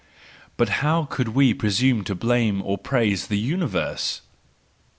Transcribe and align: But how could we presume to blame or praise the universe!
But 0.57 0.69
how 0.83 1.05
could 1.05 1.27
we 1.27 1.53
presume 1.53 2.03
to 2.05 2.15
blame 2.15 2.63
or 2.63 2.75
praise 2.79 3.27
the 3.27 3.37
universe! 3.37 4.21